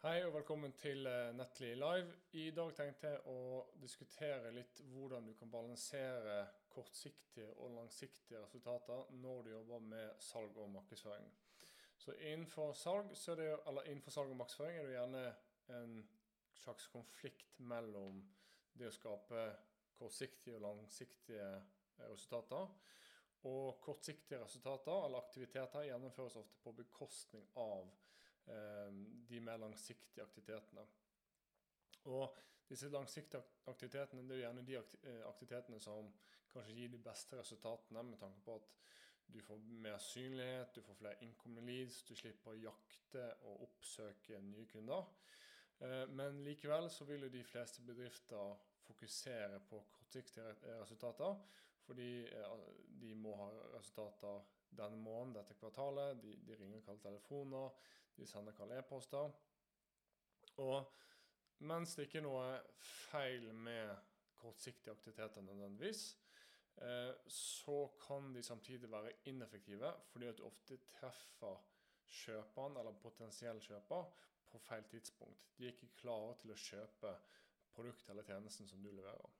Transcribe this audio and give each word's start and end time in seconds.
Hei 0.00 0.22
og 0.24 0.30
velkommen 0.32 0.72
til 0.80 1.04
eh, 1.04 1.26
Nettly 1.36 1.74
live. 1.76 2.14
I 2.40 2.46
dag 2.56 2.70
tenkte 2.72 3.10
jeg 3.10 3.18
å 3.28 3.66
diskutere 3.82 4.48
litt 4.56 4.78
hvordan 4.94 5.26
du 5.28 5.34
kan 5.36 5.50
balansere 5.52 6.38
kortsiktige 6.72 7.50
og 7.60 7.74
langsiktige 7.74 8.40
resultater 8.40 9.12
når 9.20 9.42
du 9.44 9.50
jobber 9.50 9.84
med 9.90 10.24
salg 10.24 10.56
og 10.56 10.72
markedsføring. 10.78 11.28
Så 12.00 12.16
innenfor 12.16 12.72
salg, 12.80 13.12
det, 13.42 13.50
innenfor 13.90 14.16
salg 14.16 14.32
og 14.32 14.40
markedsføring 14.40 14.80
er 14.80 14.88
det 14.88 14.96
gjerne 14.96 15.24
en 15.76 15.94
slags 16.62 16.88
konflikt 16.96 17.60
mellom 17.60 18.24
det 18.72 18.88
å 18.88 18.96
skape 18.96 19.46
kortsiktige 20.00 20.56
og 20.56 20.64
langsiktige 20.70 21.44
eh, 21.58 22.06
resultater. 22.06 22.72
Og 23.52 23.84
kortsiktige 23.84 24.40
resultater 24.46 25.04
eller 25.10 25.20
aktiviteter 25.26 25.90
gjennomføres 25.92 26.40
ofte 26.40 26.64
på 26.64 26.80
bekostning 26.80 27.52
av 27.60 27.92
Eh, 28.50 28.92
de 29.30 29.40
mer 29.40 29.60
langsiktige 29.62 30.24
aktivitetene. 30.24 30.84
Og 32.10 32.38
disse 32.68 32.88
langsiktige 32.88 33.42
aktivitetene 33.66 34.22
det 34.22 34.36
er 34.36 34.40
jo 34.40 34.44
gjerne 34.46 34.66
de 34.66 34.76
eh, 34.78 35.22
aktivitetene 35.28 35.80
som 35.82 36.12
kanskje 36.50 36.74
gir 36.74 36.92
de 36.92 37.02
beste 37.02 37.38
resultatene, 37.38 38.02
med 38.02 38.18
tanke 38.18 38.42
på 38.44 38.56
at 38.58 38.70
du 39.30 39.38
får 39.46 39.58
mer 39.84 39.98
synlighet, 40.02 40.74
du 40.74 40.82
får 40.82 40.98
flere 40.98 41.22
incoming 41.22 41.66
leads, 41.66 42.02
du 42.02 42.16
slipper 42.18 42.50
å 42.50 42.62
jakte 42.64 43.26
og 43.46 43.66
oppsøke 43.68 44.40
nye 44.42 44.66
kunder. 44.70 45.06
Eh, 45.78 46.06
men 46.10 46.42
likevel 46.46 46.90
så 46.90 47.06
vil 47.06 47.26
jo 47.26 47.34
de 47.36 47.44
fleste 47.46 47.84
bedrifter 47.86 48.56
fokusere 48.86 49.60
på 49.70 49.84
kortsiktige 49.94 50.54
resultater, 50.80 51.36
fordi 51.86 52.26
de 53.00 53.14
må 53.18 53.32
ha 53.38 53.46
resultater 53.76 54.42
denne 54.76 54.98
måneden, 54.98 55.34
dette 55.38 55.56
kvartalet. 55.58 56.18
De, 56.22 56.34
de 56.46 56.56
ringer 56.58 56.78
og 56.80 56.86
kaller 56.86 57.06
telefoner, 57.06 57.86
de 58.20 58.28
sender 58.28 58.56
kalde 58.56 58.78
e-poster. 58.78 59.32
Og 60.60 60.92
mens 61.68 61.94
det 61.96 62.06
ikke 62.06 62.20
er 62.20 62.26
noe 62.26 62.44
feil 62.84 63.50
med 63.56 63.92
kortsiktige 64.40 64.94
aktiviteter 64.94 65.44
nødvendigvis, 65.44 66.04
eh, 66.76 67.12
så 67.28 67.78
kan 68.06 68.34
de 68.34 68.42
samtidig 68.42 68.90
være 68.90 69.12
ineffektive 69.24 69.92
fordi 70.12 70.26
at 70.26 70.38
du 70.38 70.46
ofte 70.48 70.78
treffer 70.94 71.60
kjøperen 72.10 72.76
eller 72.80 72.96
potensiell 73.02 73.60
kjøper 73.60 74.08
på 74.50 74.58
feil 74.58 74.84
tidspunkt. 74.90 75.50
De 75.58 75.66
er 75.66 75.74
ikke 75.74 75.92
klare 76.00 76.34
til 76.40 76.52
å 76.54 76.58
kjøpe 76.58 77.14
produktet 77.74 78.10
eller 78.10 78.26
tjenesten 78.26 78.68
som 78.68 78.82
du 78.82 78.90
leverer. 78.90 79.36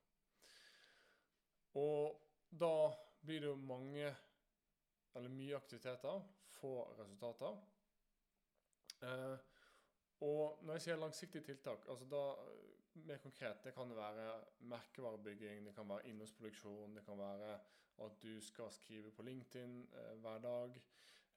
Og 1.80 2.20
da 2.50 2.90
blir 3.22 3.40
det 3.40 3.50
jo 3.50 3.56
mange 3.56 4.12
eller 5.14 5.32
mye 5.34 5.56
aktiviteter, 5.56 6.22
få 6.60 6.74
resultater. 6.98 7.56
Eh, 9.02 9.38
og 10.20 10.60
når 10.62 10.76
jeg 10.76 10.86
sier 10.86 11.00
langsiktige 11.00 11.42
tiltak, 11.42 11.86
altså 11.88 12.08
da 12.10 12.22
mer 13.08 13.20
konkret, 13.22 13.64
det 13.64 13.74
kan 13.74 13.96
være 13.96 14.26
merkevarebygging, 14.60 15.66
det 15.66 15.74
kan 15.74 15.88
være 15.88 16.08
innholdsproduksjon, 16.10 16.96
det 16.96 17.04
kan 17.04 17.18
være 17.18 17.54
at 18.04 18.22
du 18.22 18.40
skal 18.40 18.72
skrive 18.72 19.12
på 19.12 19.22
LinkedIn 19.22 19.88
eh, 19.92 20.16
hver 20.20 20.38
dag. 20.38 20.80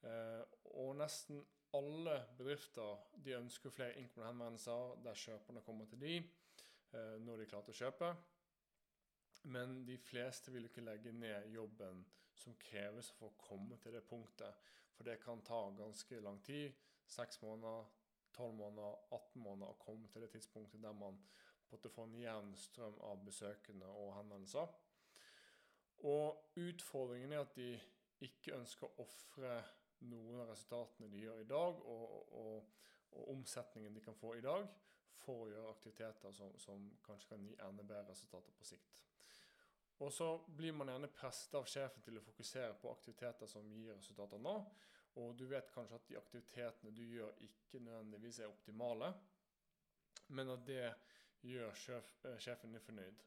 Eh, 0.03 0.43
og 0.63 0.95
nesten 0.99 1.43
alle 1.73 2.17
bedrifter 2.37 3.07
de 3.25 3.37
ønsker 3.37 3.73
flere 3.73 3.95
innkommende 3.97 4.31
henvendelser 4.31 4.95
der 5.03 5.19
kjøperne 5.25 5.61
kommer 5.61 5.85
til 5.89 6.01
de 6.01 6.15
eh, 6.17 7.15
når 7.19 7.37
de 7.37 7.45
er 7.45 7.51
klare 7.51 7.67
til 7.67 7.75
å 7.75 7.81
kjøpe. 7.81 8.11
Men 9.43 9.81
de 9.87 9.97
fleste 9.97 10.51
vil 10.51 10.69
ikke 10.69 10.85
legge 10.85 11.11
ned 11.11 11.49
jobben 11.51 12.03
som 12.35 12.55
kreves 12.59 13.11
for 13.11 13.31
å 13.31 13.39
komme 13.39 13.77
til 13.81 13.95
det 13.95 14.03
punktet. 14.07 14.59
For 14.93 15.07
det 15.07 15.19
kan 15.23 15.41
ta 15.43 15.65
ganske 15.77 16.19
lang 16.23 16.39
tid. 16.45 16.71
Seks 17.09 17.41
måneder, 17.41 17.85
tolv 18.33 18.55
måneder, 18.57 18.95
18 19.11 19.41
måneder 19.41 19.73
å 19.73 19.81
komme 19.81 20.09
til 20.09 20.25
det 20.25 20.31
tidspunktet 20.33 20.81
der 20.81 20.95
man 20.97 21.19
måtte 21.71 21.89
få 21.89 22.07
en 22.07 22.17
jevn 22.17 22.55
strøm 22.57 22.99
av 23.01 23.21
besøkende 23.25 23.89
og 23.89 24.13
henvendelser. 24.17 24.73
Og 26.09 26.59
utfordringen 26.59 27.33
er 27.33 27.45
at 27.45 27.55
de 27.55 27.69
ikke 28.23 28.57
ønsker 28.57 28.87
å 28.87 29.05
ofre 29.05 29.55
noen 30.09 30.41
av 30.43 30.49
resultatene 30.51 31.09
de 31.11 31.23
gjør 31.23 31.43
i 31.43 31.47
dag, 31.49 31.79
og, 31.93 32.33
og, 32.39 32.73
og, 33.13 33.29
omsetningen 33.31 33.93
de 33.95 34.03
kan 34.03 34.17
få 34.19 34.35
i 34.37 34.43
dag, 34.43 34.67
for 35.23 35.45
å 35.45 35.49
gjøre 35.51 35.71
aktiviteter 35.71 36.35
som, 36.35 36.51
som 36.59 36.83
kanskje 37.05 37.29
kan 37.31 37.45
gi 37.45 37.53
enda 37.63 37.85
bedre 37.87 38.11
resultater 38.11 38.55
på 38.57 38.67
sikt. 38.67 39.03
Og 40.03 40.11
så 40.11 40.27
blir 40.57 40.73
man 40.75 40.89
gjerne 40.91 41.11
presset 41.15 41.53
av 41.55 41.67
sjefen 41.69 42.03
til 42.03 42.17
å 42.19 42.25
fokusere 42.25 42.75
på 42.81 42.91
aktiviteter 42.91 43.47
som 43.47 43.69
gir 43.71 43.93
resultater 43.95 44.41
nå. 44.41 44.57
Og 45.15 45.37
du 45.37 45.45
vet 45.45 45.69
kanskje 45.73 45.99
at 45.99 46.07
de 46.09 46.17
aktivitetene 46.17 46.95
du 46.95 47.03
gjør, 47.05 47.35
ikke 47.45 47.79
nødvendigvis 47.79 48.39
er 48.39 48.49
optimale, 48.49 49.13
men 50.27 50.49
at 50.49 50.65
det 50.67 50.93
gjør 51.45 51.73
sjef, 51.77 52.13
eh, 52.25 52.39
sjefen 52.39 52.73
din 52.73 52.81
fornøyd. 52.81 53.23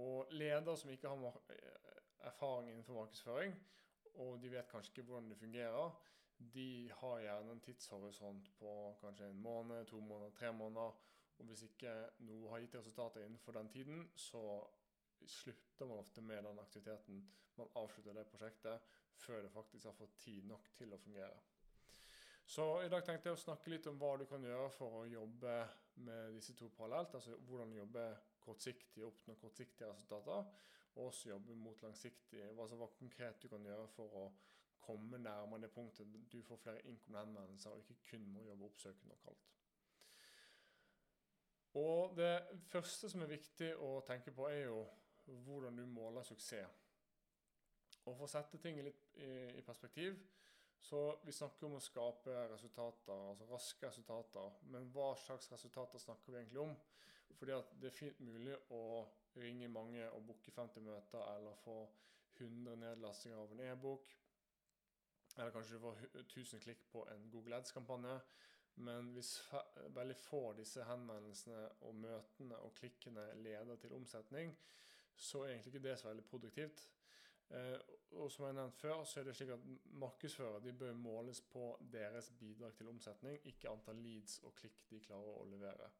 Og 0.00 0.28
ledere 0.30 0.76
som 0.76 0.90
ikke 0.90 1.08
har 1.08 1.40
eh, 1.52 1.96
erfaring 2.30 2.70
innenfor 2.70 2.94
markedsføring, 2.94 3.56
og 4.14 4.40
de 4.42 4.52
vet 4.52 4.68
kanskje 4.70 4.92
ikke 4.92 5.02
hvordan 5.10 5.30
det 5.30 5.38
fungerer, 5.38 5.90
de 6.38 6.92
har 6.92 7.20
gjerne 7.20 7.52
en 7.52 7.60
tidshorisont 7.60 8.50
på 8.58 8.72
kanskje 9.00 9.28
en 9.30 9.42
måned, 9.42 9.86
to 9.86 10.00
måneder, 10.00 10.30
tre 10.30 10.52
måneder. 10.52 10.96
Og 11.38 11.44
hvis 11.44 11.62
ikke 11.62 11.92
noe 12.24 12.50
har 12.50 12.60
gitt 12.60 12.76
resultater 12.76 13.24
innenfor 13.24 13.56
den 13.56 13.68
tiden, 13.68 14.10
så 14.16 14.42
slutter 15.26 15.86
man 15.86 15.98
ofte 15.98 16.20
med 16.20 16.44
den 16.44 16.58
aktiviteten. 16.58 17.22
Man 17.56 17.72
avslutter 17.74 18.12
det 18.12 18.26
prosjektet 18.28 18.80
før 19.20 19.42
det 19.44 19.52
faktisk 19.52 19.88
har 19.88 19.96
fått 19.98 20.18
tid 20.22 20.46
nok 20.48 20.70
til 20.78 20.94
å 20.94 21.00
fungere. 21.00 21.42
Så 22.46 22.64
i 22.82 22.88
dag 22.88 23.02
tenkte 23.02 23.30
jeg 23.30 23.36
å 23.36 23.42
snakke 23.42 23.72
litt 23.72 23.86
om 23.90 23.96
hva 23.98 24.12
du 24.20 24.26
kan 24.30 24.44
gjøre 24.46 24.68
for 24.70 25.00
å 25.00 25.06
jobbe 25.10 25.54
med 26.06 26.36
disse 26.36 26.54
to 26.54 26.68
parallelt. 26.76 27.16
Altså 27.18 27.34
hvordan 27.48 27.74
jobbe 27.74 28.04
kortsiktig 28.44 29.02
og 29.02 29.08
oppnå 29.10 29.34
kortsiktige 29.40 29.90
resultater, 29.90 30.46
og 30.94 31.08
også 31.08 31.32
jobbe 31.32 31.56
mot 31.58 31.82
langsiktig. 31.82 32.44
Altså 32.52 32.78
hva 32.78 32.86
konkret 32.98 33.42
du 33.42 33.48
kan 33.50 33.66
gjøre 33.66 33.88
for 33.96 34.14
å 34.20 34.24
komme 34.86 35.18
nærmere 35.18 35.66
det 35.66 35.72
punktet 35.74 36.14
du 36.30 36.38
får 36.46 36.62
flere 36.62 36.86
innkomne 36.86 37.24
henvendelser, 37.24 37.74
og 37.74 37.82
ikke 37.82 38.12
kun 38.12 38.30
må 38.30 38.46
jobbe 38.46 38.70
oppsøkende 38.70 39.18
og 39.18 39.24
kaldt. 39.26 39.52
Og 41.76 42.16
det 42.16 42.62
første 42.70 43.10
som 43.10 43.26
er 43.26 43.34
viktig 43.34 43.74
å 43.82 43.98
tenke 44.06 44.32
på, 44.32 44.46
er 44.48 44.68
jo 44.70 44.84
hvordan 45.44 45.76
du 45.76 45.84
måler 45.90 46.24
suksess. 46.24 46.85
Og 48.06 48.14
For 48.14 48.26
å 48.26 48.30
sette 48.30 48.58
ting 48.62 48.78
litt 48.86 49.16
i, 49.18 49.62
perspektiv, 49.66 50.18
så 50.86 51.18
Vi 51.24 51.32
snakker 51.32 51.66
om 51.66 51.78
å 51.78 51.82
skape 51.82 52.34
resultater, 52.52 53.22
altså 53.30 53.46
raske 53.50 53.88
resultater. 53.88 54.58
Men 54.70 54.90
hva 54.94 55.08
slags 55.18 55.50
resultater 55.50 55.98
snakker 55.98 56.32
vi 56.32 56.38
egentlig 56.38 56.62
om? 56.62 56.74
Fordi 57.36 57.52
at 57.56 57.72
det 57.80 57.88
er 57.90 57.96
fint 57.96 58.20
mulig 58.22 58.54
å 58.70 58.82
ringe 59.36 59.68
mange 59.68 60.04
og 60.12 60.22
booke 60.28 60.52
50 60.54 60.84
møter, 60.86 61.24
eller 61.34 61.58
få 61.64 61.80
100 62.38 62.76
nedlastinger 62.84 63.40
av 63.40 63.52
en 63.52 63.64
e-bok. 63.66 64.14
Eller 65.36 65.50
kanskje 65.52 65.76
du 65.76 65.82
får 65.82 66.04
1000 66.22 66.62
klikk 66.62 66.86
på 66.92 67.02
en 67.12 67.26
Google 67.32 67.58
Ads-kampanje. 67.58 68.20
Men 68.76 69.10
hvis 69.16 69.32
veldig 69.96 70.16
få 70.20 70.42
av 70.50 70.58
disse 70.60 70.84
henvendelsene 70.84 71.62
og 71.88 71.96
møtene 71.96 72.58
og 72.64 72.74
klikkene 72.76 73.24
leder 73.40 73.80
til 73.80 73.94
omsetning, 73.96 74.52
så 75.16 75.42
er 75.42 75.54
egentlig 75.54 75.74
ikke 75.74 75.88
det 75.88 75.98
så 75.98 76.10
veldig 76.10 76.24
produktivt. 76.28 76.82
Eh, 77.54 77.78
og 78.16 78.30
som 78.32 78.46
jeg 78.46 78.56
nevnte 78.56 78.80
før, 78.80 79.04
så 79.04 79.20
er 79.20 79.28
det 79.28 79.34
slik 79.36 79.52
at 79.54 79.64
markedsførere 80.00 80.62
de 80.64 80.72
bør 80.72 80.94
måles 80.98 81.40
på 81.52 81.68
deres 81.92 82.30
bidrag 82.38 82.74
til 82.74 82.88
omsetning, 82.88 83.38
ikke 83.44 83.70
antall 83.70 83.98
leads 84.02 84.38
og 84.44 84.54
klikk 84.56 84.86
de 84.90 85.02
klarer 85.04 85.40
å 85.40 85.48
levere. 85.50 85.90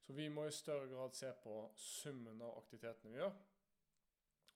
Så 0.00 0.14
vi 0.16 0.28
må 0.32 0.46
i 0.46 0.54
større 0.54 0.88
grad 0.88 1.16
se 1.16 1.32
på 1.42 1.56
summen 1.76 2.40
av 2.42 2.58
aktivitetene 2.62 3.12
vi 3.12 3.20
gjør, 3.20 3.34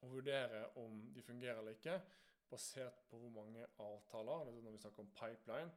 og 0.04 0.12
vurdere 0.12 0.62
om 0.80 1.02
de 1.14 1.24
fungerer 1.24 1.60
eller 1.60 1.76
ikke, 1.76 1.98
basert 2.50 3.04
på 3.10 3.18
hvor 3.18 3.32
mange 3.34 3.66
avtaler, 3.82 4.52
når 4.52 4.76
vi 4.76 4.80
snakker 4.84 5.04
om 5.04 5.12
pipeline, 5.16 5.72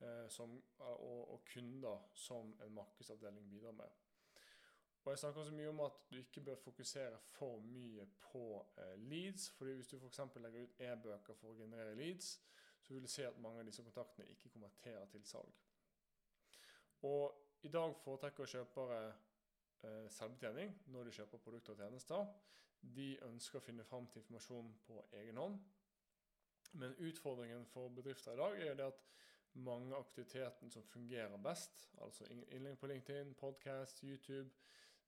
Eh, 0.00 0.28
som, 0.28 0.62
og, 0.78 1.32
og, 1.32 1.40
kunder 1.52 1.98
som 2.14 2.54
en 2.64 2.72
markedsavdeling 2.72 3.50
bidrar 3.50 3.72
med. 3.72 3.96
Og 5.04 5.10
Jeg 5.12 5.18
snakker 5.18 5.44
så 5.44 5.52
mye 5.52 5.68
om 5.68 5.80
at 5.80 5.92
du 6.10 6.16
ikke 6.16 6.40
bør 6.40 6.54
fokusere 6.54 7.18
for 7.18 7.60
mye 7.60 8.06
på 8.20 8.66
eh, 8.78 8.98
leads. 8.98 9.50
fordi 9.50 9.72
Hvis 9.72 9.88
du 9.88 9.96
f.eks. 9.96 10.20
legger 10.36 10.62
ut 10.62 10.80
e-bøker 10.80 11.34
for 11.34 11.50
å 11.50 11.56
generere 11.56 11.94
leads, 11.94 12.40
så 12.80 12.94
vil 12.94 13.02
du 13.02 13.08
se 13.08 13.26
at 13.26 13.38
mange 13.38 13.60
av 13.60 13.66
disse 13.66 13.82
kontaktene 13.82 14.28
ikke 14.28 14.48
konverterer 14.48 15.06
til 15.06 15.24
salg. 15.24 15.52
Og 17.02 17.34
I 17.62 17.68
dag 17.68 17.96
foretrekker 18.04 18.46
kjøpere 18.46 19.00
eh, 19.08 20.08
selvbetjening 20.12 20.74
når 20.86 21.04
de 21.04 21.16
kjøper 21.16 21.38
produkter 21.38 21.72
og 21.72 21.84
tjenester. 21.84 22.26
De 22.80 23.10
ønsker 23.24 23.60
å 23.60 23.64
finne 23.64 23.84
fram 23.84 24.08
til 24.08 24.20
informasjon 24.20 24.72
på 24.86 25.04
egen 25.22 25.40
hånd. 25.40 25.58
Men 26.72 26.96
utfordringen 26.98 27.64
for 27.66 27.88
bedrifter 27.88 28.32
i 28.32 28.40
dag 28.40 28.60
er 28.60 28.68
jo 28.68 28.76
det 28.78 28.90
at 28.92 29.06
mange 29.52 29.94
av 29.94 30.04
aktivitetene 30.04 30.70
som 30.70 30.84
fungerer 30.86 31.40
best, 31.42 31.88
altså 32.04 32.28
innlegg 32.30 32.78
på 32.78 32.86
LinkedIn, 32.86 33.34
podcast, 33.34 34.04
YouTube, 34.04 34.50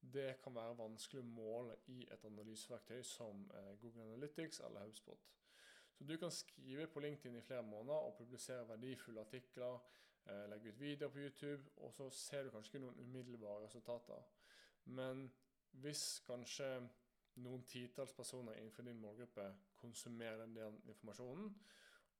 det 0.02 0.36
kan 0.42 0.54
være 0.54 0.78
vanskelig 0.78 1.22
å 1.22 1.30
måle 1.30 1.76
i 1.94 2.02
et 2.10 2.24
analyseverktøy 2.26 3.02
som 3.06 3.44
eh, 3.54 3.74
Google 3.80 4.02
Analytics 4.08 4.60
eller 4.66 4.86
HubSpot. 4.86 5.28
Så 5.94 6.04
du 6.04 6.16
kan 6.18 6.30
skrive 6.30 6.86
på 6.86 7.00
LinkedIn 7.00 7.36
i 7.38 7.44
flere 7.46 7.62
måneder 7.62 8.08
og 8.08 8.16
publisere 8.18 8.68
verdifulle 8.68 9.20
artikler, 9.20 9.78
eh, 10.26 10.48
legge 10.50 10.72
ut 10.72 10.80
videoer 10.80 11.12
på 11.12 11.18
YouTube, 11.18 11.70
og 11.76 11.94
så 11.94 12.10
ser 12.10 12.42
du 12.42 12.50
kanskje 12.50 12.74
ikke 12.74 12.84
noen 12.86 12.98
umiddelbare 12.98 13.64
resultater. 13.64 14.26
Men 14.84 15.28
hvis 15.70 16.22
kanskje 16.26 16.72
noen 17.34 17.62
titalls 17.68 18.12
personer 18.12 18.58
innenfor 18.58 18.82
din 18.82 19.00
målgruppe 19.00 19.46
konsumerer 19.80 20.46
den 20.46 20.82
informasjonen, 20.88 21.54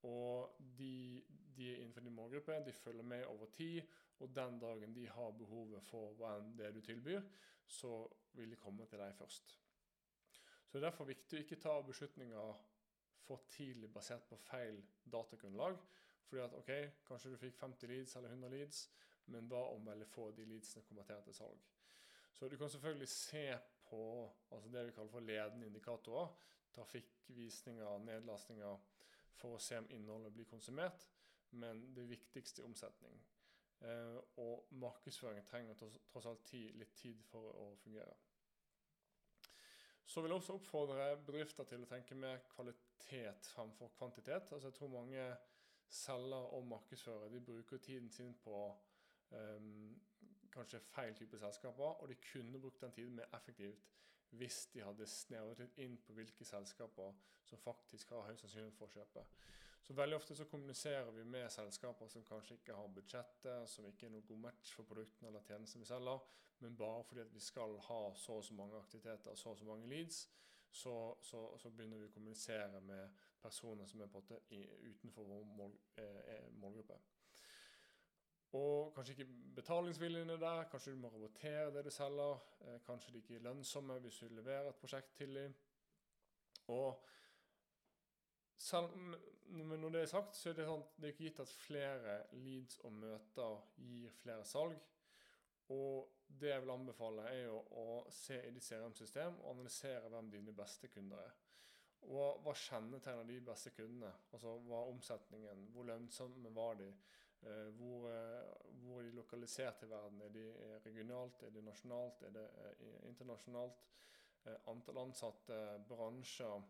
og 0.03 0.57
de, 0.79 1.23
de 1.57 1.77
innenfor 1.77 2.01
din 2.01 2.15
målgruppe 2.15 2.63
de 2.67 2.73
følger 2.73 3.03
med 3.03 3.25
over 3.25 3.47
tid, 3.47 3.83
og 4.19 4.35
den 4.37 4.59
dagen 4.61 4.95
de 4.95 5.09
har 5.09 5.31
behovet 5.39 5.85
for 5.89 6.15
hva 6.19 6.37
enn 6.39 6.55
det 6.59 6.73
du 6.75 6.81
tilbyr, 6.81 7.23
så 7.67 8.09
vil 8.37 8.51
de 8.51 8.61
komme 8.61 8.87
til 8.87 9.01
deg 9.01 9.15
først. 9.17 9.59
Så 10.67 10.79
Det 10.79 10.81
er 10.81 10.89
derfor 10.91 11.05
viktig 11.05 11.39
å 11.39 11.43
ikke 11.43 11.61
ta 11.61 11.81
beslutninger 11.85 12.63
for 13.27 13.45
tidlig 13.51 13.93
basert 13.93 14.25
på 14.29 14.37
feil 14.37 14.83
datagrunnlag. 15.13 15.77
Fordi 16.25 16.43
at 16.43 16.55
ok, 16.57 16.71
kanskje 17.07 17.31
du 17.31 17.37
fikk 17.37 17.59
50 17.61 17.91
leads 17.91 18.17
eller 18.17 18.33
100 18.33 18.49
leads, 18.49 18.79
men 19.27 19.49
hva 19.51 19.67
om 19.75 19.87
veldig 19.87 20.07
få 20.09 20.31
av 20.31 20.37
de 20.37 20.47
leadsene 20.49 20.85
konverterer 20.87 21.27
til 21.27 21.37
salg? 21.37 21.67
Så 22.33 22.49
du 22.49 22.57
kan 22.57 22.71
selvfølgelig 22.71 23.09
se 23.09 23.59
på 23.85 24.01
altså 24.51 24.69
det 24.73 24.87
vi 24.87 24.95
kaller 24.97 25.13
for 25.13 25.21
ledende 25.21 25.67
indikatorer. 25.67 26.33
Trafikkvisninger, 26.73 27.99
nedlastninger, 27.99 28.79
for 29.37 29.57
å 29.57 29.61
se 29.61 29.77
om 29.79 29.91
innholdet 29.93 30.33
blir 30.33 30.49
konsumert. 30.49 31.05
Men 31.51 31.85
det 31.95 32.09
viktigste 32.09 32.63
er 32.63 32.71
omsetning. 32.71 33.21
Eh, 33.83 34.19
og 34.37 34.69
markedsføring 34.71 35.47
trenger 35.47 35.75
tross 35.75 36.27
alt 36.27 36.45
tid, 36.47 36.71
litt 36.79 36.95
tid 36.95 37.23
for 37.27 37.49
å 37.59 37.71
fungere. 37.83 38.15
Så 40.05 40.21
vil 40.21 40.31
jeg 40.31 40.37
også 40.37 40.55
oppfordre 40.59 41.09
bedrifter 41.27 41.67
til 41.67 41.83
å 41.83 41.89
tenke 41.91 42.15
mer 42.15 42.45
kvalitet 42.53 43.49
fremfor 43.55 43.91
kvantitet. 43.97 44.53
Altså 44.53 44.69
jeg 44.69 44.77
tror 44.77 44.93
mange 44.93 45.25
selger 45.89 46.55
og 46.57 46.67
markedsfører 46.67 47.33
de 47.33 47.41
bruker 47.41 47.83
tiden 47.83 48.11
sin 48.11 48.35
på 48.45 48.59
um, 49.31 50.01
kanskje 50.53 50.81
feil 50.81 51.15
type 51.17 51.39
selskaper, 51.39 51.97
og 52.03 52.09
de 52.09 52.15
kunne 52.15 52.61
brukt 52.61 52.81
den 52.81 52.93
tiden 52.93 53.17
mer 53.17 53.35
effektivt 53.35 53.89
hvis 54.33 54.67
de 54.73 54.81
hadde 54.81 55.07
snevret 55.07 55.77
inn 55.85 55.99
på 56.01 56.15
hvilke 56.17 56.45
selskaper 56.45 57.13
som 57.45 57.61
faktisk 57.61 58.15
har 58.15 58.25
høy 58.29 58.37
sannsynlighet 58.41 58.79
for 58.79 58.89
å 58.89 58.95
kjøpe. 58.95 59.25
Så 59.83 59.95
veldig 59.99 60.17
ofte 60.17 60.37
så 60.39 60.45
kommuniserer 60.47 61.11
vi 61.11 61.25
med 61.25 61.51
selskaper 61.51 62.09
som 62.09 62.25
kanskje 62.25 62.55
ikke 62.61 62.77
har 62.79 62.93
budsjettet, 62.95 63.69
som 63.69 63.87
ikke 63.89 64.07
er 64.07 64.13
noe 64.15 64.27
god 64.29 64.45
match 64.45 64.75
for 64.77 64.87
produktene 64.87 65.33
eller 65.33 65.43
tjenestene 65.47 65.83
vi 65.83 65.89
selger, 65.91 66.21
men 66.63 66.77
bare 66.79 67.03
fordi 67.05 67.25
at 67.25 67.35
vi 67.35 67.43
skal 67.43 67.75
ha 67.89 68.03
så 68.15 68.39
og 68.39 68.45
så 68.47 68.55
mange 68.55 68.79
aktiviteter 68.79 69.31
og 69.31 69.39
så 69.39 69.51
og 69.51 69.59
så 69.59 69.67
mange 69.67 69.89
leads, 69.91 70.29
så, 70.71 71.15
så, 71.21 71.41
så, 71.59 71.71
begynner 71.71 71.99
vi 72.01 72.07
å 72.09 72.13
kommunisere 72.15 72.81
med 72.81 73.25
personer 73.43 73.87
som 73.87 74.01
er 74.01 74.09
på 74.09 74.23
måte 74.23 74.39
utenfor 74.87 75.27
vår 75.29 75.43
mål, 75.59 75.75
eh, 76.01 76.47
målgruppe. 76.63 76.97
Og 78.57 78.93
kanskje 78.95 79.17
ikke 79.17 79.33
betalingsviljen 79.57 80.31
er 80.31 80.41
der, 80.41 80.65
kanskje 80.71 80.95
du 80.95 81.03
må 81.03 81.09
robotere 81.09 81.73
det 81.75 81.85
du 81.85 81.91
selger. 81.91 82.41
Eh, 82.61 82.79
kanskje 82.87 83.13
de 83.13 83.21
ikke 83.21 83.37
er 83.37 83.47
lønnsomme 83.47 83.99
hvis 84.05 84.23
du 84.23 84.29
leverer 84.29 84.69
et 84.69 84.81
prosjekt 84.81 85.15
til 85.17 85.35
dem. 85.37 85.55
Og 86.73 87.05
selv, 88.63 88.97
når 89.53 89.91
det 89.91 90.03
er 90.03 90.11
sagt, 90.11 90.37
så 90.39 90.51
er 90.51 90.59
det, 90.59 90.67
sånn, 90.69 90.85
det 90.97 91.09
er 91.09 91.15
ikke 91.15 91.29
gitt 91.29 91.45
at 91.45 91.55
flere 91.67 92.17
leads 92.39 92.79
og 92.87 92.95
møter 92.97 93.61
gir 93.83 94.15
flere 94.23 94.45
salg. 94.49 94.79
Og 95.73 96.09
det 96.41 96.51
jeg 96.51 96.63
vil 96.65 96.75
anbefale, 96.75 97.25
er 97.29 97.47
jo 97.47 97.59
å 97.79 97.87
se 98.13 98.39
i 98.41 98.53
ditt 98.55 98.65
CRM-system 98.65 99.41
og 99.43 99.51
analysere 99.55 100.11
hvem 100.13 100.31
dine 100.33 100.55
beste 100.57 100.89
kunder 100.93 101.21
er. 101.23 101.35
Og 102.11 102.41
hva 102.43 102.55
kjennetegner 102.59 103.29
de 103.29 103.41
beste 103.47 103.71
kundene? 103.77 104.11
Altså 104.35 104.57
hva 104.67 104.81
er 104.81 104.95
omsetningen? 104.95 105.67
Hvor 105.75 105.87
lønnsomme 105.87 106.51
var 106.55 106.79
de? 106.81 106.89
Eh, 107.43 107.69
hvor, 107.79 108.09
eh, 108.11 108.51
hvor, 108.83 108.99
er 108.99 109.07
de 109.07 109.17
lokalisert 109.17 109.83
i 109.83 109.91
verden? 109.91 110.21
Er 110.23 110.33
de 110.35 110.47
regionalt, 110.85 111.43
er 111.43 111.51
de 111.51 111.63
nasjonalt, 111.63 112.23
er 112.23 112.35
det 112.35 112.47
eh, 112.65 113.09
internasjonalt? 113.11 113.85
Antall 114.67 114.99
ansatte, 114.99 115.57
bransjer 115.87 116.65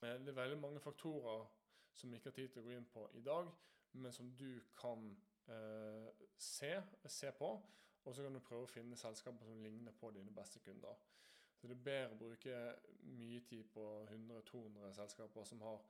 Det 0.00 0.10
er 0.10 0.32
veldig 0.36 0.58
mange 0.60 0.80
faktorer 0.80 1.46
som 1.94 2.10
vi 2.10 2.16
ikke 2.16 2.30
har 2.30 2.36
tid 2.36 2.48
til 2.48 2.62
å 2.62 2.66
gå 2.66 2.74
inn 2.74 2.90
på 2.90 3.06
i 3.14 3.22
dag, 3.24 3.50
men 3.92 4.12
som 4.12 4.30
du 4.36 4.60
kan 4.76 5.06
eh, 5.48 6.08
se, 6.38 6.72
se, 7.06 7.30
på. 7.38 7.50
Og 8.04 8.14
så 8.14 8.22
kan 8.22 8.34
du 8.34 8.40
prøve 8.44 8.66
å 8.66 8.72
finne 8.72 8.98
selskaper 9.00 9.46
som 9.48 9.62
ligner 9.64 9.94
på 10.00 10.10
dine 10.12 10.34
beste 10.34 10.60
kunder. 10.60 10.98
Så 11.56 11.70
det 11.70 11.78
er 11.78 11.86
bedre 11.86 12.16
å 12.16 12.20
bruke 12.20 12.56
mye 13.16 13.40
tid 13.48 13.70
på 13.72 13.84
100-200 14.10 14.90
selskaper 14.98 15.46
som 15.48 15.62
har 15.64 15.80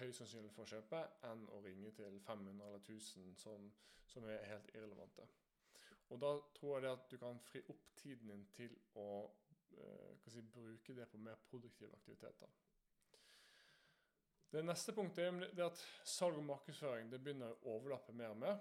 høy 0.00 0.10
sannsynlig 0.16 0.50
for 0.56 0.64
å 0.64 0.72
kjøpe, 0.72 1.02
enn 1.28 1.44
å 1.52 1.60
ringe 1.62 1.92
til 1.94 2.18
500 2.26 2.66
eller 2.66 2.80
1000 2.80 3.36
som, 3.38 3.68
som 4.08 4.26
er 4.26 4.48
helt 4.48 4.72
irrelevante. 4.74 5.28
Og 6.10 6.20
da 6.20 6.32
tror 6.56 6.74
jeg 6.74 6.84
det 6.84 6.92
at 6.96 7.06
du 7.12 7.16
kan 7.20 7.38
fri 7.46 7.62
opp 7.72 7.86
tiden 7.96 8.32
din 8.32 8.44
til 8.56 8.74
å 8.98 9.08
eh, 9.78 10.26
si, 10.26 10.42
bruke 10.42 10.96
det 10.96 11.06
på 11.12 11.20
mer 11.20 11.38
produktive 11.48 11.94
aktiviteter. 11.96 12.50
Det 14.52 14.62
neste 14.66 14.92
punktet 14.92 15.24
er 15.56 15.64
at 15.64 15.82
salg 16.04 16.36
og 16.36 16.44
markedsføring 16.44 17.08
det 17.10 17.22
begynner 17.24 17.54
å 17.54 17.76
overlappe 17.78 18.12
mer 18.12 18.34
og 18.34 18.40
mer. 18.42 18.58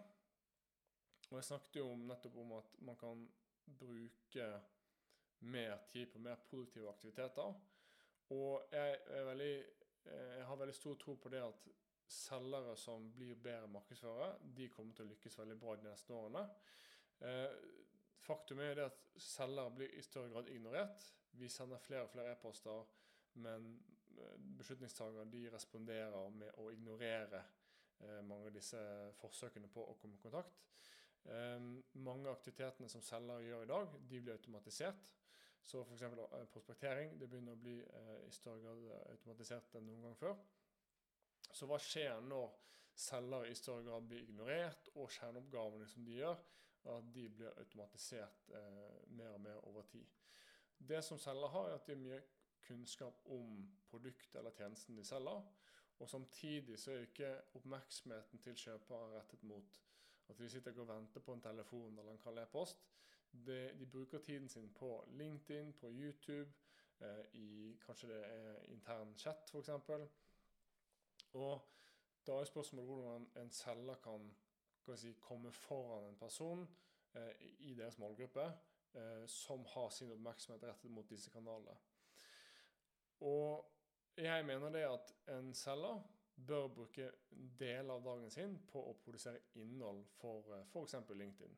Og 1.30 1.38
Jeg 1.38 1.50
snakket 1.50 1.82
jo 1.82 1.90
nettopp 2.00 2.38
om 2.40 2.56
at 2.58 2.80
man 2.88 2.98
kan 3.00 3.26
bruke 3.82 4.48
mer 5.52 5.78
tid 5.92 6.08
på 6.14 6.20
mer 6.20 6.40
produktive 6.48 6.90
aktiviteter. 6.90 7.54
Og 8.32 8.72
jeg 8.72 9.28
veldig 9.28 9.54
Eh, 10.06 10.38
jeg 10.38 10.46
har 10.46 10.58
veldig 10.58 10.76
stor 10.76 10.96
tro 10.96 11.16
på 11.16 11.30
det 11.30 11.42
at 11.46 11.68
selgere 12.12 12.76
som 12.78 13.08
blir 13.16 13.40
bedre 13.40 13.70
markedsførere, 13.72 14.34
de 14.58 14.68
kommer 14.74 14.96
til 14.96 15.06
å 15.06 15.12
lykkes 15.14 15.38
veldig 15.40 15.58
bra 15.62 15.76
de 15.78 15.88
neste 15.88 16.16
årene. 16.16 16.44
Eh, 17.22 17.58
faktum 18.26 18.60
er 18.60 18.76
det 18.76 18.90
at 18.90 19.04
selgere 19.22 19.76
blir 19.78 19.94
i 19.96 20.04
større 20.06 20.32
grad 20.34 20.50
ignorert. 20.50 21.06
Vi 21.32 21.50
sender 21.50 21.80
flere 21.80 22.08
og 22.08 22.12
flere 22.12 22.34
e-poster, 22.34 22.84
men 23.34 23.72
eh, 24.22 24.36
beslutningstagere 24.62 25.26
de 25.34 25.48
responderer 25.54 26.38
med 26.38 26.62
å 26.62 26.70
ignorere 26.74 27.44
mange 28.26 28.48
av 28.50 28.54
disse 28.56 28.80
forsøkene 29.20 29.68
på 29.70 29.84
å 29.86 29.94
komme 30.02 30.16
i 30.18 30.22
kontakt. 30.24 30.56
Mange 32.02 32.24
av 32.26 32.40
aktivitetene 32.40 32.88
som 32.90 33.04
selger 33.06 33.44
gjør 33.46 33.68
i 33.68 33.70
dag, 33.70 33.92
de 34.10 34.22
blir 34.26 34.34
automatisert. 34.34 35.12
Så 35.62 35.84
f.eks. 35.84 36.02
Eh, 36.02 36.46
prospektering 36.54 37.14
det 37.20 37.30
begynner 37.30 37.56
å 37.56 37.62
bli 37.62 37.78
eh, 37.82 38.18
i 38.26 38.34
større 38.34 38.62
grad 38.64 38.88
eh, 38.90 39.04
automatisert 39.14 39.78
enn 39.78 39.86
noen 39.88 40.08
gang 40.08 40.18
før. 40.18 40.40
Så 41.52 41.68
hva 41.70 41.78
skjer 41.82 42.24
når 42.26 42.50
selger 42.98 43.48
i 43.48 43.56
større 43.58 43.86
grad 43.86 44.08
blir 44.10 44.26
ignorert, 44.26 44.90
og 44.96 45.12
kjerneoppgavene 45.14 45.88
som 45.90 46.06
de 46.06 46.18
gjør, 46.18 46.42
at 46.92 47.10
de 47.14 47.28
blir 47.30 47.60
automatisert 47.62 48.50
eh, 48.58 48.94
mer 49.14 49.36
og 49.36 49.44
mer 49.46 49.62
over 49.70 49.86
tid. 49.92 50.08
Det 50.78 51.04
som 51.06 51.20
selger 51.22 51.54
har, 51.54 51.70
er 51.70 51.78
at 51.78 51.86
de 51.86 51.94
er 51.94 52.02
mye 52.02 52.22
kunnskap 52.68 53.22
om 53.26 53.68
produktet 53.90 54.36
eller 54.40 54.52
tjenesten 54.58 54.98
de 54.98 55.06
selger. 55.06 55.44
Og 56.00 56.10
samtidig 56.10 56.80
så 56.80 56.92
er 56.92 57.06
ikke 57.06 57.32
oppmerksomheten 57.54 58.42
til 58.42 58.58
kjøpere 58.58 59.18
rettet 59.18 59.44
mot 59.44 59.82
at 60.30 60.38
de 60.40 60.50
sitter 60.50 60.80
og 60.80 60.88
venter 60.88 61.20
på 61.20 61.34
en 61.34 61.42
telefon 61.42 62.00
eller 62.00 62.12
en 62.12 62.24
kald 62.24 62.40
e-post 62.40 62.86
de, 63.32 63.72
de, 63.80 63.86
bruker 63.86 64.20
tiden 64.20 64.50
sin 64.50 64.74
på 64.74 65.06
LinkedIn, 65.08 65.74
på 65.74 65.88
YouTube, 65.90 66.52
eh, 67.00 67.26
i 67.34 67.78
kanskje 67.86 68.08
det 68.08 68.24
er 68.26 68.64
intern 68.64 69.16
chat 69.18 69.52
f.eks. 69.52 69.70
Og 71.34 71.62
da 72.28 72.32
er 72.40 72.46
spørsmålet 72.46 72.88
hvordan 72.88 73.30
en 73.36 73.52
selger 73.52 73.96
kan, 74.04 74.36
kan 74.86 74.98
si, 74.98 75.14
komme 75.14 75.52
foran 75.52 76.10
en 76.10 76.18
person 76.20 76.68
eh, 77.14 77.42
i 77.42 77.74
deres 77.74 77.98
målgruppe 77.98 78.44
eh, 78.94 79.28
som 79.28 79.66
har 79.66 79.90
sin 79.90 80.12
oppmerksomhet 80.12 80.64
rettet 80.64 80.92
mot 80.92 81.10
disse 81.10 81.30
kanalene. 81.30 81.78
Og 83.22 83.68
jeg 84.18 84.46
mener 84.46 84.74
det 84.74 84.86
at 84.88 85.14
en 85.36 85.54
selger 85.54 86.02
bør 86.48 86.68
bruke 86.74 87.12
deler 87.60 87.94
av 87.94 88.04
dagen 88.06 88.32
sin 88.34 88.56
på 88.70 88.82
å 88.90 88.96
produsere 89.04 89.44
innhold 89.62 90.04
for 90.18 90.48
eh, 90.56 90.64
f.eks. 90.72 90.96
LinkedIn. 91.10 91.58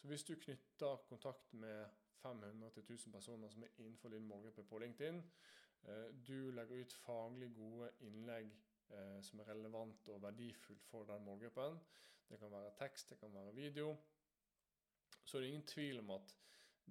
Så 0.00 0.08
hvis 0.08 0.24
du 0.24 0.34
knytter 0.40 1.04
kontakt 1.08 1.52
med 1.52 1.84
500-1000 2.22 3.12
personer 3.12 3.50
som 3.52 3.64
er 3.64 3.74
innenfor 3.78 4.14
din 4.14 4.26
målgruppe 4.26 4.64
på 4.68 4.80
LinkedIn, 4.82 5.20
eh, 5.84 6.08
du 6.14 6.50
legger 6.54 6.82
ut 6.82 6.96
faglig 7.04 7.52
gode 7.54 7.90
innlegg 8.08 8.50
eh, 8.90 9.18
som 9.22 9.42
er 9.42 9.52
relevant 9.52 10.08
og 10.14 10.22
verdifullt 10.22 10.86
for 10.88 11.08
den 11.08 11.24
målgruppen. 11.26 11.78
Det 12.28 12.40
kan 12.40 12.54
være 12.54 12.74
tekst, 12.78 13.10
det 13.10 13.20
kan 13.20 13.34
være 13.34 13.54
video. 13.54 13.96
Så 15.24 15.38
det 15.38 15.44
er 15.44 15.52
ingen 15.52 15.66
tvil 15.66 16.00
om 16.00 16.16
at 16.16 16.36